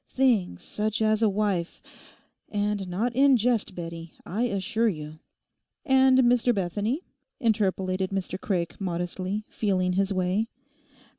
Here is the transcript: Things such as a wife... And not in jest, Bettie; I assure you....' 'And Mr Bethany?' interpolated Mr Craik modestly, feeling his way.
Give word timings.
Things 0.09 0.63
such 0.63 0.99
as 0.99 1.21
a 1.21 1.29
wife... 1.29 1.79
And 2.49 2.87
not 2.87 3.15
in 3.15 3.37
jest, 3.37 3.75
Bettie; 3.75 4.13
I 4.25 4.45
assure 4.45 4.87
you....' 4.89 5.19
'And 5.85 6.17
Mr 6.21 6.55
Bethany?' 6.55 7.03
interpolated 7.39 8.09
Mr 8.09 8.41
Craik 8.41 8.81
modestly, 8.81 9.45
feeling 9.47 9.93
his 9.93 10.11
way. 10.11 10.47